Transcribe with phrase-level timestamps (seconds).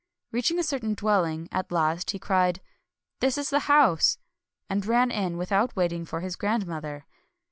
[0.31, 2.59] Reaching a certain dwelling at last, he cried,
[3.19, 4.17] "This is the house!"—
[4.67, 7.05] and ran in, without waiting for his grandmother.